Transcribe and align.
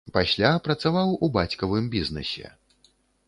Пасля 0.13 0.49
працаваў 0.67 1.11
у 1.27 1.29
бацькавым 1.37 1.91
бізнэсе. 1.97 2.47